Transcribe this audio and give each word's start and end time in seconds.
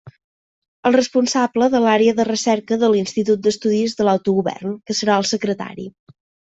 El 0.89 0.95
responsable 0.99 1.67
de 1.75 1.81
l'Àrea 1.83 2.17
de 2.21 2.27
Recerca 2.31 2.79
de 2.87 2.91
l'Institut 2.95 3.47
d'Estudis 3.47 3.97
de 4.03 4.11
l'Autogovern, 4.11 4.77
que 4.89 5.01
serà 5.03 5.23
el 5.23 5.33
secretari. 5.39 5.93